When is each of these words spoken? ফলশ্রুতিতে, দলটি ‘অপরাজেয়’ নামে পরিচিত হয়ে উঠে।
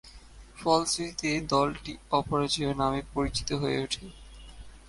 ফলশ্রুতিতে, 0.57 1.29
দলটি 1.49 1.91
‘অপরাজেয়’ 2.11 2.73
নামে 2.75 3.01
পরিচিত 3.13 3.49
হয়ে 3.53 3.77
উঠে। 3.83 4.03